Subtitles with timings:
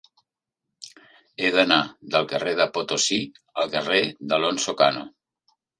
[1.43, 1.79] He d'anar
[2.17, 3.21] del carrer de Potosí
[3.65, 5.11] al carrer d'Alonso Cano.